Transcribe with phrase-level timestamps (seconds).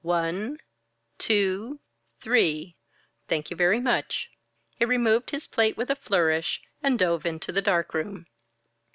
[0.03, 0.57] One,
[1.19, 1.79] two,
[2.21, 2.75] three
[3.27, 4.31] thank you very much!"
[4.71, 8.25] He removed his plate with a flourish, and dove into the dark room.